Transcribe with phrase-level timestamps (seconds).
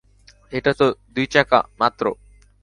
[0.53, 2.03] এটা তো দুই-চাকা মাত্র।